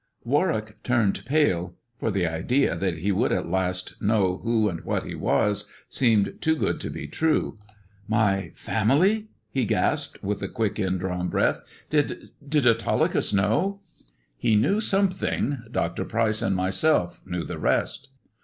[0.23, 5.03] Warwick turned pale, for the idea that he would at last know who and what
[5.05, 7.59] he was seemed too good to be true.
[7.81, 11.89] % 144 THE dwarf's chamber" My family 1" he gasped, with a quick indrawn breath;*'
[11.91, 13.79] did— did Autolycus know?
[14.39, 15.65] ""He knew something.
[15.69, 16.03] Dr.
[16.05, 18.09] Pryce and myself knew the rest."